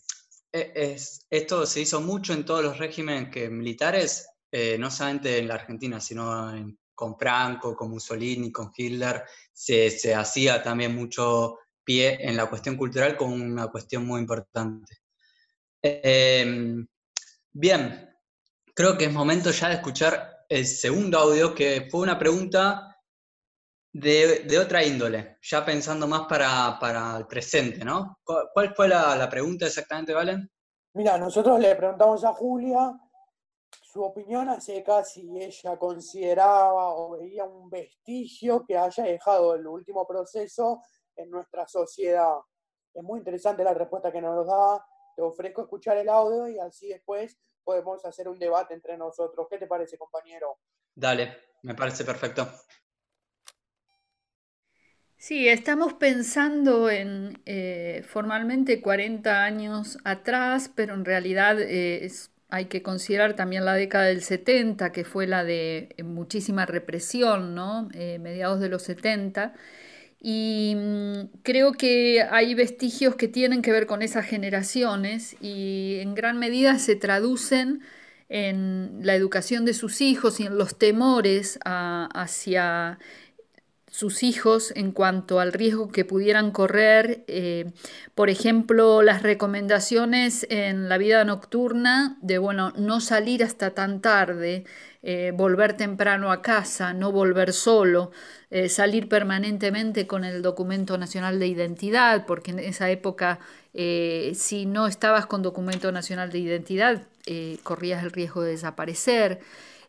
e, 0.50 0.72
es, 0.74 1.26
esto 1.28 1.66
se 1.66 1.82
hizo 1.82 2.00
mucho 2.00 2.32
en 2.32 2.46
todos 2.46 2.64
los 2.64 2.78
regímenes 2.78 3.28
que, 3.28 3.50
militares, 3.50 4.30
eh, 4.50 4.78
no 4.78 4.90
solamente 4.90 5.36
en 5.36 5.46
la 5.46 5.56
Argentina, 5.56 6.00
sino 6.00 6.50
con 6.94 7.18
Franco, 7.18 7.76
con 7.76 7.90
Mussolini, 7.90 8.50
con 8.50 8.72
Hitler, 8.74 9.24
se, 9.52 10.14
hacía 10.14 10.62
también 10.62 10.94
mucho 10.94 11.58
pie 11.84 12.16
en 12.18 12.34
la 12.34 12.46
cuestión 12.46 12.78
cultural 12.78 13.14
como 13.14 13.34
una 13.34 13.66
cuestión 13.66 14.06
muy 14.06 14.22
importante. 14.22 14.96
Em, 15.82 16.86
bien, 17.52 18.08
creo 18.74 18.96
que 18.96 19.04
es 19.04 19.12
momento 19.12 19.50
ya 19.50 19.68
de 19.68 19.74
escuchar 19.74 20.46
el 20.48 20.66
segundo 20.66 21.18
audio, 21.18 21.54
que 21.54 21.88
fue 21.90 22.00
una 22.00 22.18
pregunta 22.18 22.89
de, 23.92 24.58
otra 24.58 24.84
índole, 24.84 25.38
ya 25.42 25.64
pensando 25.64 26.06
más 26.06 26.26
para, 26.28 27.16
el 27.16 27.26
presente, 27.26 27.84
¿no? 27.84 28.18
¿Cuál 28.24 28.74
fue 28.74 28.88
la, 28.88 29.16
la 29.16 29.28
pregunta 29.28 29.66
exactamente, 29.66 30.12
Valen? 30.12 30.50
Mira, 30.94 31.18
nosotros 31.18 31.60
le 31.60 31.74
preguntamos 31.76 32.24
a 32.24 32.32
Julia 32.32 32.98
su 33.92 34.02
opinión 34.02 34.48
acerca 34.48 35.02
si 35.02 35.28
ella 35.36 35.76
consideraba 35.76 36.94
o 36.94 37.18
veía 37.18 37.44
un 37.44 37.68
vestigio 37.68 38.64
que 38.64 38.78
haya 38.78 39.04
dejado 39.04 39.54
el 39.54 39.66
último 39.66 40.06
proceso 40.06 40.82
en 41.16 41.30
nuestra 41.30 41.66
sociedad. 41.66 42.36
Es 42.94 43.02
muy 43.02 43.18
interesante 43.18 43.64
la 43.64 43.74
respuesta 43.74 44.12
que 44.12 44.20
nos 44.20 44.46
da. 44.46 44.84
Te 45.16 45.22
ofrezco 45.22 45.62
escuchar 45.62 45.96
el 45.96 46.08
audio 46.08 46.48
y 46.48 46.58
así 46.58 46.88
después 46.88 47.36
podemos 47.64 48.04
hacer 48.04 48.28
un 48.28 48.38
debate 48.38 48.74
entre 48.74 48.96
nosotros. 48.96 49.46
¿Qué 49.50 49.58
te 49.58 49.66
parece, 49.66 49.98
compañero? 49.98 50.58
Dale, 50.94 51.36
me 51.62 51.74
parece 51.74 52.04
perfecto. 52.04 52.46
Sí, 55.22 55.48
estamos 55.48 55.92
pensando 55.92 56.88
en 56.88 57.38
eh, 57.44 58.02
formalmente 58.08 58.80
40 58.80 59.44
años 59.44 59.98
atrás, 60.02 60.70
pero 60.74 60.94
en 60.94 61.04
realidad 61.04 61.60
eh, 61.60 62.06
es 62.06 62.30
hay 62.48 62.64
que 62.66 62.82
considerar 62.82 63.36
también 63.36 63.66
la 63.66 63.74
década 63.74 64.06
del 64.06 64.22
70, 64.22 64.92
que 64.92 65.04
fue 65.04 65.26
la 65.26 65.44
de 65.44 65.90
eh, 65.98 66.02
muchísima 66.04 66.64
represión, 66.64 67.54
¿no? 67.54 67.90
Mediados 67.94 68.60
de 68.60 68.70
los 68.70 68.82
70. 68.82 69.52
Y 70.22 70.74
mm, 70.76 71.42
creo 71.42 71.72
que 71.72 72.22
hay 72.30 72.54
vestigios 72.54 73.14
que 73.16 73.28
tienen 73.28 73.60
que 73.60 73.72
ver 73.72 73.86
con 73.86 74.00
esas 74.00 74.24
generaciones 74.24 75.36
y 75.42 75.98
en 76.00 76.14
gran 76.14 76.38
medida 76.38 76.78
se 76.78 76.96
traducen 76.96 77.82
en 78.30 79.00
la 79.02 79.14
educación 79.16 79.66
de 79.66 79.74
sus 79.74 80.00
hijos 80.00 80.40
y 80.40 80.46
en 80.46 80.56
los 80.56 80.78
temores 80.78 81.58
hacia 81.64 82.98
sus 83.90 84.22
hijos 84.22 84.72
en 84.76 84.92
cuanto 84.92 85.40
al 85.40 85.52
riesgo 85.52 85.90
que 85.90 86.04
pudieran 86.04 86.52
correr, 86.52 87.24
eh, 87.26 87.72
por 88.14 88.30
ejemplo, 88.30 89.02
las 89.02 89.22
recomendaciones 89.22 90.46
en 90.48 90.88
la 90.88 90.96
vida 90.96 91.24
nocturna 91.24 92.16
de, 92.22 92.38
bueno, 92.38 92.72
no 92.76 93.00
salir 93.00 93.42
hasta 93.42 93.70
tan 93.70 94.00
tarde, 94.00 94.64
eh, 95.02 95.32
volver 95.34 95.76
temprano 95.76 96.30
a 96.30 96.40
casa, 96.40 96.94
no 96.94 97.10
volver 97.10 97.52
solo, 97.52 98.12
eh, 98.50 98.68
salir 98.68 99.08
permanentemente 99.08 100.06
con 100.06 100.24
el 100.24 100.40
documento 100.40 100.96
nacional 100.96 101.40
de 101.40 101.48
identidad, 101.48 102.26
porque 102.26 102.52
en 102.52 102.60
esa 102.60 102.90
época 102.90 103.40
si 103.72 104.66
no 104.66 104.88
estabas 104.88 105.26
con 105.26 105.42
documento 105.42 105.92
nacional 105.92 106.32
de 106.32 106.40
identidad, 106.40 107.06
corrías 107.62 108.02
el 108.02 108.10
riesgo 108.10 108.42
de 108.42 108.50
desaparecer. 108.50 109.38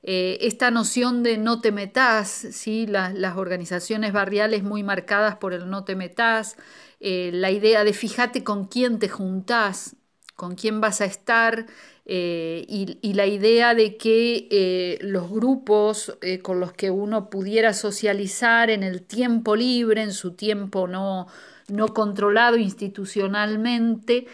Eh, 0.04 0.40
esta 0.42 0.72
noción 0.72 1.22
de 1.24 1.38
no 1.38 1.62
te 1.62 1.72
metas, 1.72 2.30
¿sí? 2.30 2.88
las, 2.88 3.38
organizaciones 3.38 4.14
barriales 4.14 4.64
muy 4.64 4.84
marcadas 4.84 5.36
por 5.38 5.54
el 5.54 5.70
no 5.70 5.84
te 5.84 5.96
metas, 5.96 6.58
eh, 7.00 7.30
la 7.34 7.52
idea 7.52 7.84
de 7.84 7.94
fíjate 7.94 8.44
con 8.44 8.66
quién 8.66 8.98
te 8.98 9.10
juntás, 9.10 9.96
con 10.36 10.56
quién 10.56 10.82
vas 10.82 11.02
a 11.02 11.06
estar, 11.06 11.68
eh, 12.06 12.66
y, 12.68 13.14
la 13.14 13.28
idea 13.28 13.76
de 13.76 13.96
que 13.98 14.98
los 15.02 15.30
grupos 15.30 16.18
con 16.42 16.60
los 16.60 16.74
que 16.74 16.90
uno 16.90 17.30
pudiera 17.30 17.74
socializar 17.74 18.72
en 18.72 18.84
el 18.84 19.04
tiempo 19.04 19.56
libre, 19.56 20.02
en 20.02 20.14
su 20.14 20.34
tiempo 20.34 20.88
no, 20.88 21.28
no 21.68 21.94
controlado 21.94 22.58
institucionalmente, 22.58 24.28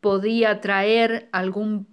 podía 0.00 0.60
traer 0.60 1.28
algún 1.32 1.91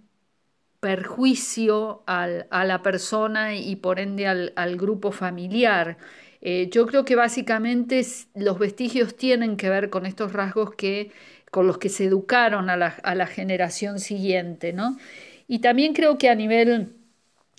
perjuicio 0.79 2.03
a 2.05 2.63
la 2.65 2.81
persona 2.81 3.55
y 3.55 3.75
por 3.75 3.99
ende 3.99 4.27
al, 4.27 4.77
grupo 4.77 5.11
familiar. 5.11 5.97
Eh, 6.41 6.69
yo 6.71 6.85
creo 6.87 7.03
que 7.03 7.15
básicamente 7.15 8.05
los 8.33 8.59
vestigios 8.59 9.15
tienen 9.15 9.57
que 9.57 9.69
ver 9.69 9.89
con 9.89 10.05
estos 10.05 10.31
rasgos 10.31 10.73
que, 10.75 11.11
con 11.51 11.67
los 11.67 11.77
que 11.77 11.89
se 11.89 12.05
educaron 12.05 12.69
a 12.69 12.77
la, 12.77 13.27
generación 13.27 13.99
siguiente, 13.99 14.71
¿no? 14.71 14.97
Y 15.47 15.59
también 15.59 15.93
creo 15.93 16.17
que 16.17 16.29
a 16.29 16.35
nivel 16.35 16.93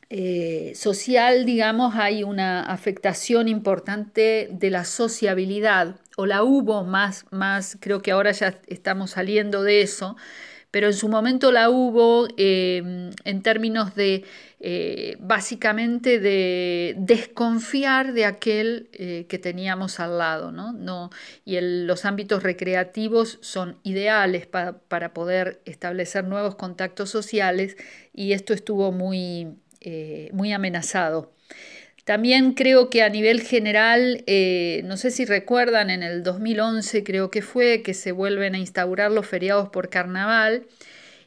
eh, 0.09 0.73
social, 0.75 1.45
digamos, 1.45 1.97
hay 1.97 2.25
una 2.25 2.62
afectación 2.62 3.49
importante 3.49 4.49
de 4.50 4.71
la 4.71 4.85
sociabilidad, 4.85 5.97
o 6.17 6.27
la 6.27 6.43
hubo 6.43 6.85
más, 6.85 7.27
más, 7.31 7.77
creo 7.81 8.03
que 8.03 8.12
ahora 8.12 8.33
ya 8.33 8.61
estamos 8.67 9.12
saliendo 9.12 9.62
de 9.62 9.83
eso, 9.83 10.17
pero 10.71 10.87
en 10.87 10.95
su 10.95 11.09
momento 11.09 11.50
la 11.50 11.71
hubo 11.71 12.29
em, 12.37 13.11
en 13.25 13.43
términos 13.43 13.95
de 13.95 14.25
eh, 14.61 15.17
básicamente 15.21 16.21
de 16.21 16.95
desconfiar 16.99 18.12
de 18.12 18.27
aquel 18.27 18.89
eh, 18.93 19.27
que 19.29 19.39
teníamos 19.39 20.00
al 20.00 20.19
lado. 20.19 20.53
¿no? 20.53 21.11
y 21.45 21.59
los 21.61 22.05
ámbitos 22.05 22.43
recreativos 22.43 23.39
son 23.41 23.79
ideales 23.83 24.47
para 24.47 25.15
poder 25.15 25.61
establecer 25.65 26.25
nuevos 26.25 26.55
contactos 26.55 27.11
sociales 27.11 27.77
y 28.12 28.33
esto 28.33 28.53
estuvo 28.53 28.93
muy, 28.93 29.57
eh, 29.81 30.31
muy 30.33 30.53
amenazado. 30.53 31.33
También 32.11 32.55
creo 32.55 32.90
que 32.90 33.05
a 33.05 33.09
nivel 33.09 33.40
general, 33.40 34.25
eh, 34.26 34.83
no 34.85 34.97
sé 34.97 35.12
si 35.12 35.25
recuerdan, 35.25 35.90
en 35.90 36.02
el 36.02 36.25
2011 36.25 37.05
creo 37.05 37.31
que 37.31 37.40
fue 37.40 37.83
que 37.83 37.95
se 37.95 38.11
vuelven 38.11 38.57
a 38.57 38.59
instaurar 38.59 39.12
los 39.12 39.29
feriados 39.29 39.69
por 39.69 39.90
carnaval 39.90 40.67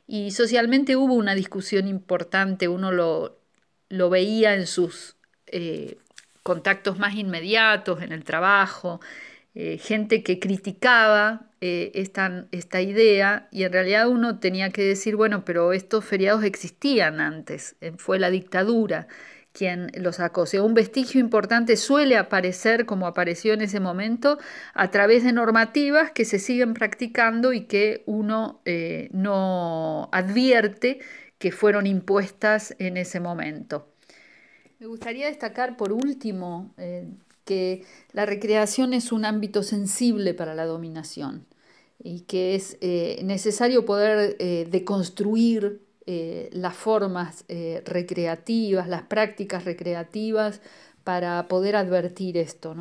y 0.08 0.32
socialmente 0.32 0.98
hubo 0.98 1.14
una 1.14 1.36
discusión 1.36 1.88
importante, 1.88 2.68
uno 2.68 2.92
lo, 2.92 3.40
veía 4.10 4.56
en 4.56 4.68
sus 4.68 5.16
eh, 5.48 5.96
contactos 6.44 7.00
más 7.00 7.16
inmediatos, 7.16 8.02
en 8.02 8.12
el 8.12 8.26
trabajo, 8.26 9.00
eh, 9.56 9.78
gente 9.78 10.22
que 10.22 10.38
criticaba 10.40 11.50
esta, 11.62 12.46
esta, 12.52 12.82
idea 12.82 13.48
y 13.54 13.64
en 13.64 13.72
realidad 13.72 14.10
uno 14.10 14.40
tenía 14.40 14.70
que 14.70 14.84
decir, 14.84 15.16
bueno, 15.16 15.46
pero 15.46 15.72
estos 15.72 16.04
feriados 16.04 16.44
existían 16.44 17.22
antes, 17.22 17.78
fue 17.98 18.20
la 18.20 18.30
dictadura 18.30 19.08
quien 19.54 19.92
lo 19.96 20.12
sacó. 20.12 20.42
O 20.42 20.46
sea, 20.46 20.64
un 20.64 20.74
vestigio 20.74 21.22
importante 21.22 21.78
suele 21.78 22.18
aparecer 22.18 22.86
como 22.86 23.08
apareció 23.08 23.54
en 23.54 23.62
ese 23.62 23.80
momento 23.80 24.40
a 24.74 24.92
través 24.92 25.24
de 25.24 25.32
normativas 25.32 26.12
que 26.12 26.26
se 26.26 26.40
siguen 26.40 26.74
practicando 26.74 27.54
y 27.54 27.62
que 27.62 28.04
uno 28.06 28.62
eh, 28.66 29.10
no 29.14 30.10
advierte 30.12 31.00
que 31.38 31.52
fueron 31.52 31.88
impuestas 31.88 32.76
en 32.80 32.98
ese 32.98 33.20
momento. 33.20 33.88
Me 34.80 34.88
gustaría 34.88 35.28
destacar 35.28 35.78
por 35.78 35.94
último 35.94 36.74
eh, 36.78 37.08
que 37.46 37.86
la 38.12 38.26
recreación 38.26 38.94
es 38.94 39.12
un 39.12 39.24
ámbito 39.24 39.62
sensible 39.62 40.34
para 40.34 40.56
la 40.56 40.66
dominación 40.66 41.46
y 42.04 42.22
que 42.22 42.56
es 42.56 42.78
eh, 42.82 43.22
necesario 43.24 43.86
poder 43.86 44.36
deconstruir 44.70 45.80
eh, 46.06 46.50
las 46.54 46.76
formas 46.76 47.46
eh, 47.48 47.82
recreativas, 47.86 48.88
las 48.88 49.04
prácticas 49.04 49.66
recreativas 49.66 50.62
para 51.04 51.48
poder 51.48 51.76
advertir 51.76 52.38
esto. 52.38 52.76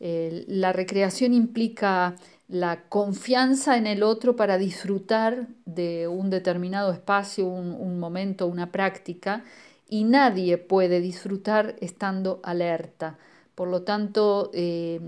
la 0.00 0.72
recreación 0.72 1.34
implica 1.34 2.16
la 2.48 2.88
confianza 2.88 3.76
en 3.76 3.86
el 3.86 4.02
otro 4.02 4.34
para 4.34 4.56
disfrutar 4.56 5.48
de 5.66 6.08
un 6.08 6.30
determinado 6.30 6.92
espacio, 6.92 7.46
un, 7.46 8.00
momento, 8.00 8.46
una 8.46 8.72
práctica, 8.72 9.44
y 9.88 10.04
nadie 10.04 10.56
puede 10.58 11.00
disfrutar 11.00 11.76
estando 11.80 12.40
alerta. 12.42 13.18
Por 13.54 13.68
lo 13.68 13.82
tanto, 13.82 14.50
eh, 14.54 15.00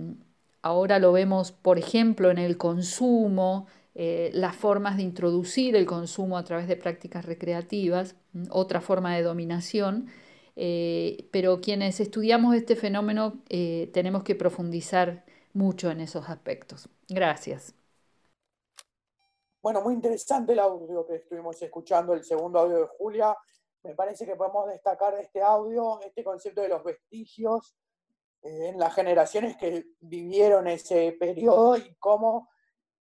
ahora 0.63 0.99
lo 0.99 1.13
vemos, 1.13 1.53
por 1.53 1.79
ejemplo, 1.79 2.31
en 2.31 2.39
el 2.39 2.59
consumo, 2.59 3.67
eh, 4.03 4.31
las 4.33 4.57
formas 4.57 4.97
de 4.97 5.03
introducir 5.03 5.77
el 5.77 5.85
consumo 5.85 6.39
a 6.39 6.43
través 6.43 6.67
de 6.67 6.75
prácticas 6.75 7.27
recreativas, 7.27 8.17
otra 8.49 8.81
forma 8.81 9.15
de 9.15 9.23
dominación, 9.23 10.07
eh, 10.57 11.29
pero 11.31 11.61
quienes 11.61 12.01
estudiamos 12.01 12.55
este 12.55 12.77
fenómeno 12.77 13.43
eh, 13.51 13.91
tenemos 13.93 14.25
que 14.25 14.35
profundizar 14.35 15.27
mucho 15.53 15.91
en 15.91 16.01
esos 16.01 16.31
aspectos. 16.31 16.89
Gracias. 17.11 17.75
Bueno, 19.61 19.83
muy 19.83 19.93
interesante 19.93 20.55
el 20.55 20.61
audio 20.61 21.05
que 21.07 21.17
estuvimos 21.17 21.61
escuchando, 21.61 22.15
el 22.15 22.25
segundo 22.25 22.61
audio 22.61 22.79
de 22.79 22.87
Julia. 22.97 23.37
Me 23.83 23.95
parece 23.95 24.25
que 24.25 24.35
podemos 24.35 24.67
destacar 24.69 25.15
de 25.15 25.25
este 25.25 25.43
audio 25.43 26.01
este 26.01 26.25
concepto 26.25 26.63
de 26.63 26.71
los 26.71 26.83
vestigios 26.83 27.77
en 28.41 28.79
las 28.79 28.95
generaciones 28.95 29.59
que 29.59 29.89
vivieron 30.01 30.69
ese 30.69 31.15
periodo 31.21 31.77
y 31.77 31.95
cómo 31.99 32.49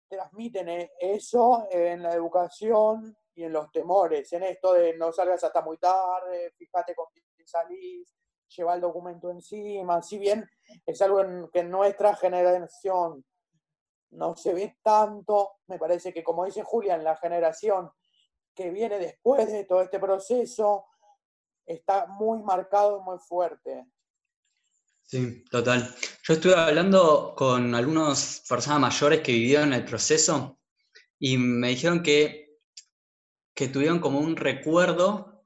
transmiten 0.07 0.69
e-, 0.69 0.91
eso 0.99 1.67
en 1.69 2.03
la 2.03 2.13
educación 2.13 3.15
y 3.35 3.43
en 3.43 3.53
los 3.53 3.71
temores, 3.71 4.31
en 4.33 4.43
esto 4.43 4.73
de 4.73 4.97
no 4.97 5.11
salgas 5.11 5.43
hasta 5.43 5.61
muy 5.61 5.77
tarde, 5.77 6.53
fíjate 6.57 6.95
con 6.95 7.05
quién 7.11 7.25
salís, 7.47 8.13
lleva 8.55 8.75
el 8.75 8.81
documento 8.81 9.29
encima, 9.29 10.01
si 10.01 10.17
bien 10.17 10.49
es 10.85 11.01
algo 11.01 11.49
que 11.51 11.59
en 11.59 11.69
nuestra 11.69 12.15
generación 12.15 13.23
no 14.11 14.35
se 14.35 14.53
ve 14.53 14.77
tanto, 14.81 15.57
me 15.67 15.77
parece 15.77 16.13
que 16.13 16.23
como 16.23 16.45
dice 16.45 16.63
Julia, 16.63 16.95
en 16.95 17.03
la 17.03 17.15
generación 17.17 17.91
que 18.55 18.71
viene 18.71 18.97
después 18.97 19.51
de 19.51 19.65
todo 19.65 19.81
este 19.81 19.99
proceso, 19.99 20.85
está 21.65 22.07
muy 22.07 22.41
marcado 22.41 22.99
y 22.99 23.03
muy 23.03 23.19
fuerte. 23.19 23.85
Sí, 25.09 25.45
total. 25.49 25.95
Yo 26.23 26.33
estuve 26.33 26.55
hablando 26.55 27.33
con 27.37 27.73
algunas 27.73 28.43
personas 28.47 28.81
mayores 28.81 29.21
que 29.21 29.31
vivieron 29.31 29.71
el 29.71 29.85
proceso 29.85 30.59
y 31.17 31.37
me 31.37 31.69
dijeron 31.69 32.03
que, 32.03 32.57
que 33.55 33.69
tuvieron 33.69 33.99
como 33.99 34.19
un 34.19 34.35
recuerdo 34.35 35.45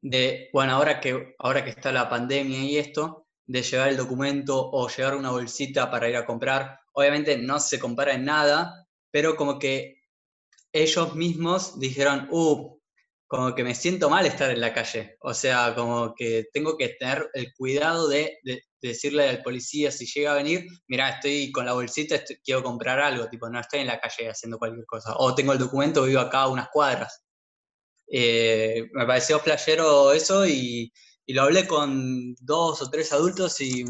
de, 0.00 0.48
bueno, 0.52 0.74
ahora 0.74 1.00
que, 1.00 1.34
ahora 1.40 1.64
que 1.64 1.70
está 1.70 1.90
la 1.90 2.08
pandemia 2.08 2.60
y 2.60 2.78
esto, 2.78 3.26
de 3.46 3.62
llevar 3.62 3.88
el 3.88 3.96
documento 3.96 4.70
o 4.70 4.88
llevar 4.88 5.16
una 5.16 5.32
bolsita 5.32 5.90
para 5.90 6.08
ir 6.08 6.14
a 6.14 6.24
comprar. 6.24 6.78
Obviamente 6.92 7.36
no 7.36 7.58
se 7.58 7.80
compara 7.80 8.14
en 8.14 8.26
nada, 8.26 8.86
pero 9.10 9.34
como 9.34 9.58
que 9.58 10.04
ellos 10.72 11.16
mismos 11.16 11.80
dijeron, 11.80 12.28
uh, 12.30 12.78
como 13.26 13.56
que 13.56 13.64
me 13.64 13.74
siento 13.74 14.08
mal 14.08 14.24
estar 14.24 14.52
en 14.52 14.60
la 14.60 14.72
calle. 14.72 15.16
O 15.20 15.34
sea, 15.34 15.74
como 15.74 16.14
que 16.14 16.46
tengo 16.52 16.76
que 16.76 16.90
tener 16.90 17.28
el 17.34 17.52
cuidado 17.54 18.08
de 18.08 18.38
decirle 18.88 19.28
al 19.28 19.42
policía 19.42 19.90
si 19.90 20.06
llega 20.06 20.32
a 20.32 20.36
venir, 20.36 20.66
mira, 20.88 21.10
estoy 21.10 21.52
con 21.52 21.66
la 21.66 21.72
bolsita, 21.72 22.22
quiero 22.42 22.62
comprar 22.62 23.00
algo, 23.00 23.28
tipo, 23.28 23.48
no 23.48 23.60
estoy 23.60 23.80
en 23.80 23.88
la 23.88 24.00
calle 24.00 24.30
haciendo 24.30 24.58
cualquier 24.58 24.86
cosa. 24.86 25.14
O 25.18 25.34
tengo 25.34 25.52
el 25.52 25.58
documento, 25.58 26.04
vivo 26.04 26.20
acá 26.20 26.42
a 26.42 26.48
unas 26.48 26.68
cuadras. 26.70 27.22
Eh, 28.12 28.88
me 28.92 29.06
pareció 29.06 29.40
playero 29.40 30.12
eso 30.12 30.46
y, 30.46 30.92
lo 31.28 31.42
hablé 31.42 31.64
con 31.64 32.34
dos 32.40 32.82
o 32.82 32.90
tres 32.90 33.12
adultos 33.12 33.60
y 33.60 33.84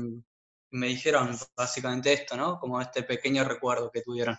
me 0.73 0.89
dijeron 0.89 1.39
básicamente 1.57 2.13
esto, 2.13 2.37
¿no? 2.37 2.59
Como 2.59 2.79
este 2.83 3.03
pequeño 3.03 3.45
recuerdo 3.45 3.91
que 3.91 4.03
tuvieron. 4.03 4.37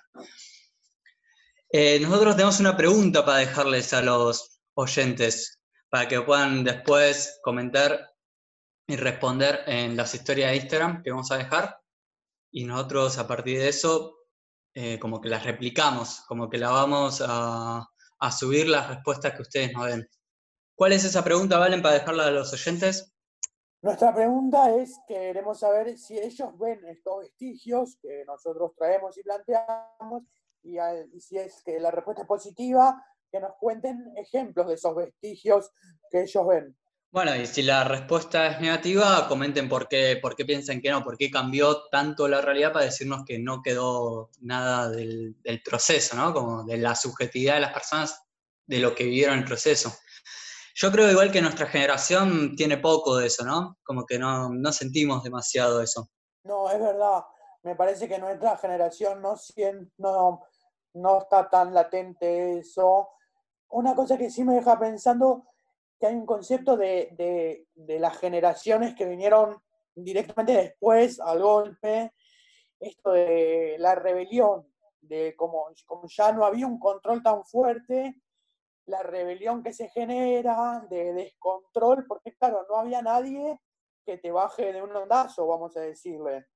Eh, 1.71 1.99
nosotros 1.99 2.35
tenemos 2.35 2.59
una 2.59 2.77
pregunta 2.77 3.25
para 3.25 3.39
dejarles 3.39 3.91
a 3.93 4.03
los 4.03 4.59
oyentes, 4.75 5.59
para 5.89 6.07
que 6.07 6.21
puedan 6.21 6.63
después 6.63 7.39
comentar 7.41 8.10
y 8.91 8.97
responder 8.97 9.61
en 9.67 9.95
las 9.95 10.13
historias 10.13 10.51
de 10.51 10.57
Instagram 10.57 11.01
que 11.01 11.11
vamos 11.11 11.31
a 11.31 11.37
dejar. 11.37 11.79
Y 12.51 12.65
nosotros 12.65 13.17
a 13.17 13.25
partir 13.25 13.59
de 13.59 13.69
eso, 13.69 14.17
eh, 14.73 14.99
como 14.99 15.21
que 15.21 15.29
las 15.29 15.45
replicamos, 15.45 16.25
como 16.27 16.49
que 16.49 16.57
la 16.57 16.71
vamos 16.71 17.23
a, 17.25 17.87
a, 18.19 18.31
subir 18.33 18.67
las 18.67 18.89
respuestas 18.89 19.33
que 19.33 19.43
ustedes 19.43 19.71
nos 19.71 19.87
den. 19.87 20.05
¿Cuál 20.75 20.91
es 20.91 21.05
esa 21.05 21.23
pregunta, 21.23 21.57
Valen, 21.57 21.81
para 21.81 21.99
dejarla 21.99 22.27
a 22.27 22.31
los 22.31 22.51
oyentes? 22.51 23.13
Nuestra 23.81 24.13
pregunta 24.13 24.75
es, 24.75 24.99
queremos 25.07 25.59
saber 25.59 25.97
si 25.97 26.19
ellos 26.19 26.49
ven 26.59 26.83
estos 26.85 27.19
vestigios 27.19 27.97
que 28.01 28.25
nosotros 28.25 28.73
traemos 28.75 29.17
y 29.17 29.23
planteamos, 29.23 30.23
y, 30.63 30.77
y 31.13 31.21
si 31.21 31.37
es 31.37 31.63
que 31.63 31.79
la 31.79 31.91
respuesta 31.91 32.23
es 32.23 32.27
positiva, 32.27 33.01
que 33.31 33.39
nos 33.39 33.53
cuenten 33.57 34.11
ejemplos 34.17 34.67
de 34.67 34.73
esos 34.73 34.93
vestigios 34.97 35.71
que 36.09 36.23
ellos 36.23 36.45
ven. 36.45 36.77
Bueno, 37.13 37.35
y 37.35 37.45
si 37.45 37.61
la 37.61 37.83
respuesta 37.83 38.47
es 38.47 38.61
negativa, 38.61 39.27
comenten 39.27 39.67
por 39.67 39.89
qué, 39.89 40.17
por 40.21 40.33
qué 40.33 40.45
piensan 40.45 40.79
que 40.79 40.89
no, 40.89 41.03
por 41.03 41.17
qué 41.17 41.29
cambió 41.29 41.89
tanto 41.89 42.25
la 42.25 42.39
realidad 42.39 42.71
para 42.71 42.85
decirnos 42.85 43.25
que 43.25 43.37
no 43.37 43.61
quedó 43.61 44.29
nada 44.39 44.89
del, 44.89 45.35
proceso, 45.65 46.15
¿no? 46.15 46.33
Como 46.33 46.63
de 46.63 46.77
la 46.77 46.95
subjetividad 46.95 47.55
de 47.55 47.59
las 47.59 47.73
personas, 47.73 48.23
de 48.65 48.79
lo 48.79 48.95
que 48.95 49.03
vivieron 49.03 49.39
el 49.39 49.43
proceso. 49.43 49.91
Yo 50.73 50.89
creo 50.89 51.11
igual 51.11 51.33
que 51.33 51.41
nuestra 51.41 51.67
generación 51.67 52.55
tiene 52.55 52.77
poco 52.77 53.17
de 53.17 53.27
eso, 53.27 53.43
¿no? 53.43 53.77
Como 53.83 54.05
que 54.05 54.17
no, 54.17 54.47
no 54.47 54.71
sentimos 54.71 55.21
demasiado 55.21 55.81
eso. 55.81 56.09
No, 56.45 56.71
es 56.71 56.79
verdad. 56.79 57.25
Me 57.63 57.75
parece 57.75 58.07
que 58.07 58.19
nuestra 58.19 58.55
generación 58.55 59.21
no, 59.21 59.35
no, 59.97 60.41
no 60.93 61.17
está 61.19 61.49
tan 61.49 61.73
latente 61.73 62.59
eso. 62.59 63.09
Una 63.67 63.95
cosa 63.95 64.17
que 64.17 64.29
sí 64.29 64.45
me 64.45 64.55
deja 64.55 64.79
pensando 64.79 65.50
que 66.01 66.07
hay 66.07 66.15
un 66.15 66.25
concepto 66.25 66.75
de, 66.75 67.67
las 67.75 68.17
generaciones 68.17 68.95
que 68.95 69.05
vinieron 69.05 69.61
directamente 69.93 70.53
después 70.53 71.19
al 71.19 71.43
golpe, 71.43 72.11
esto 72.79 73.11
de 73.11 73.75
la 73.77 73.93
rebelión, 73.93 74.67
de 74.99 75.35
como, 75.35 75.67
como 75.85 76.07
ya 76.07 76.31
no 76.31 76.43
había 76.43 76.65
un 76.65 76.79
control 76.79 77.21
tan 77.21 77.45
fuerte, 77.45 78.15
la 78.87 79.03
rebelión 79.03 79.61
que 79.61 79.73
se 79.73 79.89
genera, 79.89 80.87
de 80.89 81.13
descontrol, 81.13 82.07
porque 82.07 82.33
claro, 82.33 82.65
no 82.67 82.77
había 82.77 83.03
nadie 83.03 83.59
que 84.03 84.17
te 84.17 84.31
baje 84.31 84.73
de 84.73 84.81
un 84.81 84.95
ondazo, 84.95 85.45
vamos 85.45 85.77
a 85.77 85.81
decirle. 85.81 86.47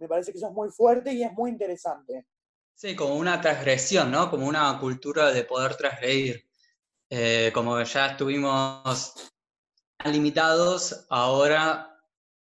Me 0.00 0.08
parece 0.08 0.32
que 0.32 0.38
eso 0.38 0.48
es 0.48 0.52
muy 0.52 0.70
fuerte 0.70 1.12
y 1.12 1.22
es 1.22 1.32
muy 1.32 1.50
interesante. 1.50 2.26
Sí, 2.74 2.96
como 2.96 3.14
una 3.14 3.40
transgresión, 3.40 4.10
¿no? 4.10 4.28
Como 4.28 4.48
una 4.48 4.76
cultura 4.80 5.30
de 5.30 5.44
poder 5.44 5.76
transgredir. 5.76 6.49
Eh, 7.10 7.50
como 7.52 7.82
ya 7.82 8.06
estuvimos 8.06 9.32
limitados, 10.04 11.06
ahora 11.10 12.00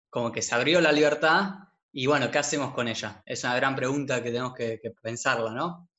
como 0.09 0.31
que 0.31 0.41
se 0.41 0.53
abrió 0.53 0.81
la 0.81 0.91
libertad 0.91 1.55
y 1.91 2.05
bueno, 2.05 2.29
¿qué 2.29 2.37
hacemos 2.37 2.73
con 2.73 2.87
ella? 2.87 3.23
Es 3.25 3.43
una 3.43 3.55
gran 3.55 3.75
pregunta 3.75 4.21
que 4.21 4.29
tenemos 4.29 4.53
que, 4.53 4.79
pensarla, 5.01 5.51
¿no? 5.51 5.89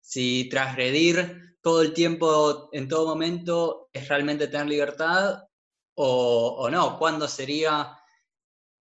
Si 0.00 0.48
transgredir 0.50 1.56
todo 1.62 1.80
el 1.82 1.94
tiempo, 1.94 2.68
en 2.72 2.88
todo 2.88 3.06
momento, 3.06 3.88
es 3.92 4.08
realmente 4.08 4.48
tener 4.48 4.66
libertad 4.66 5.44
o, 5.94 6.56
o 6.58 6.70
no. 6.70 6.98
¿Cuándo 6.98 7.28
sería, 7.28 7.98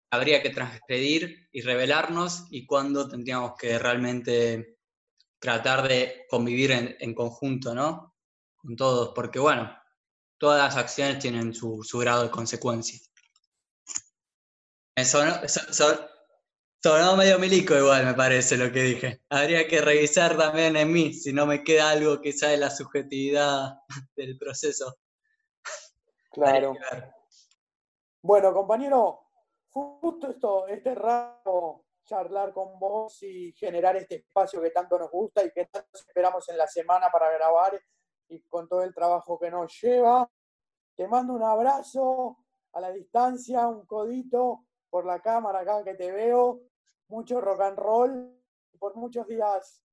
habría 0.10 0.42
que 0.42 0.50
transgredir 0.50 1.48
y 1.52 1.62
revelarnos 1.62 2.46
y 2.50 2.66
cuándo 2.66 3.08
tendríamos 3.08 3.54
que 3.58 3.78
realmente 3.78 4.78
tratar 5.40 5.88
de 5.88 6.26
convivir 6.30 6.72
en, 6.72 7.14
conjunto, 7.14 7.76
¿no? 7.76 8.16
Con 8.58 8.76
todos, 8.76 9.14
porque 9.14 9.40
bueno, 9.40 9.72
todas 10.38 10.64
las 10.64 10.78
acciones 10.78 11.20
tienen 11.20 11.54
su, 11.54 11.82
grado 11.94 12.24
de 12.24 12.32
consecuencia. 12.32 13.00
Sonó, 15.04 15.36
sonó, 16.82 17.16
medio 17.16 17.38
milico 17.38 17.76
igual, 17.76 18.06
me 18.06 18.14
parece 18.14 18.58
lo 18.58 18.72
que 18.72 18.82
dije. 18.82 19.22
Habría 19.30 19.68
que 19.68 19.80
revisar 19.80 20.36
también 20.36 20.76
en 20.76 20.92
mí 20.92 21.14
si 21.14 21.32
no 21.34 21.46
me 21.46 21.64
queda 21.64 21.92
algo 21.92 22.20
que 22.20 22.34
de 22.34 22.58
la 22.58 22.70
subjetividad 22.70 23.76
del 24.16 24.38
proceso. 24.38 24.98
Claro. 26.30 26.76
Bueno, 28.22 28.54
compañero, 28.54 29.22
justo 29.72 30.30
esto, 30.30 30.68
este 30.68 30.94
rato 30.94 31.88
charlar 32.08 32.54
con 32.54 32.80
vos 32.80 33.22
y 33.24 33.52
generar 33.54 33.98
este 33.98 34.16
espacio 34.16 34.62
que 34.62 34.72
tanto 34.72 34.98
nos 34.98 35.12
gusta 35.12 35.44
y 35.44 35.52
que 35.52 35.66
tanto 35.66 35.98
esperamos 35.98 36.48
en 36.50 36.58
la 36.58 36.68
semana 36.68 37.10
para 37.12 37.30
grabar 37.32 37.80
y 38.30 38.42
con 38.42 38.68
todo 38.68 38.84
el 38.84 38.94
trabajo 38.94 39.40
que 39.40 39.52
nos 39.52 39.80
lleva. 39.82 40.30
Te 40.96 41.08
mando 41.08 41.34
un 41.34 41.44
abrazo 41.44 42.38
a 42.74 42.82
la 42.82 42.92
distancia, 42.92 43.68
un 43.68 43.86
codito 43.86 44.66
por 44.90 45.06
la 45.06 45.20
cámara 45.20 45.60
acá 45.60 45.84
que 45.84 45.96
te 45.96 46.12
veo, 46.12 46.62
mucho 47.08 47.42
rock 47.42 47.62
and 47.62 47.78
roll 47.78 48.34
por 48.80 48.96
muchos 48.96 49.28
días 49.28 49.84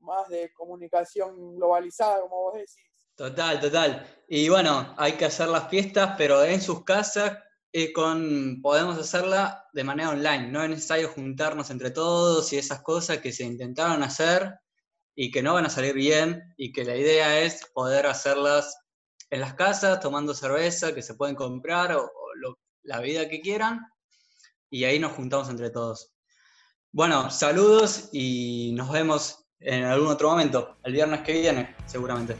más 0.00 0.28
de 0.28 0.52
comunicación 0.52 1.56
globalizada, 1.56 2.20
como 2.22 2.42
vos 2.42 2.54
decís. 2.54 2.92
Total, 3.14 3.60
total. 3.60 4.06
Y 4.28 4.48
bueno, 4.48 4.94
hay 4.96 5.12
que 5.12 5.26
hacer 5.26 5.48
las 5.48 5.68
fiestas, 5.68 6.14
pero 6.16 6.42
en 6.42 6.60
sus 6.60 6.82
casas 6.84 7.38
eh, 7.72 7.92
con, 7.92 8.60
podemos 8.62 8.98
hacerla 8.98 9.68
de 9.72 9.84
manera 9.84 10.10
online. 10.10 10.48
No 10.48 10.62
es 10.62 10.70
necesario 10.70 11.08
juntarnos 11.08 11.70
entre 11.70 11.90
todos 11.90 12.52
y 12.52 12.58
esas 12.58 12.82
cosas 12.82 13.18
que 13.18 13.32
se 13.32 13.44
intentaron 13.44 14.02
hacer 14.02 14.58
y 15.14 15.30
que 15.30 15.42
no 15.42 15.54
van 15.54 15.66
a 15.66 15.70
salir 15.70 15.94
bien 15.94 16.54
y 16.56 16.72
que 16.72 16.84
la 16.84 16.96
idea 16.96 17.40
es 17.40 17.66
poder 17.74 18.06
hacerlas 18.06 18.78
en 19.30 19.40
las 19.40 19.54
casas, 19.54 20.00
tomando 20.00 20.34
cerveza 20.34 20.94
que 20.94 21.02
se 21.02 21.14
pueden 21.14 21.36
comprar 21.36 21.94
o, 21.96 22.10
la 22.84 23.00
vida 23.00 23.28
que 23.28 23.40
quieran 23.40 23.80
y 24.68 24.84
ahí 24.84 24.98
nos 24.98 25.12
juntamos 25.12 25.48
entre 25.48 25.70
todos. 25.70 26.10
Bueno, 26.90 27.30
saludos 27.30 28.08
y 28.12 28.72
nos 28.74 28.90
vemos 28.90 29.44
en 29.60 29.84
algún 29.84 30.08
otro 30.08 30.30
momento, 30.30 30.78
el 30.82 30.92
viernes 30.92 31.20
que 31.20 31.34
viene, 31.34 31.76
seguramente. 31.86 32.36